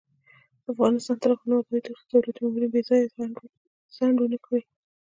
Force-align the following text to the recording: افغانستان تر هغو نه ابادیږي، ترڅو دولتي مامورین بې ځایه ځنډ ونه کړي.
افغانستان 0.71 1.17
تر 1.23 1.29
هغو 1.31 1.45
نه 1.49 1.55
ابادیږي، 1.59 1.81
ترڅو 1.97 2.15
دولتي 2.23 2.39
مامورین 2.41 2.71
بې 2.73 2.81
ځایه 2.89 3.11
ځنډ 3.97 4.15
ونه 4.19 4.37
کړي. 4.45 4.61